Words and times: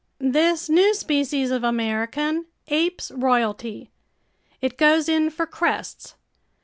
This 0.17 0.67
new 0.67 0.95
species 0.95 1.51
of 1.51 1.63
American 1.63 2.47
apes 2.69 3.11
royalty. 3.11 3.91
It 4.59 4.75
goes 4.79 5.07
in 5.07 5.29
for 5.29 5.45
crests. 5.45 6.15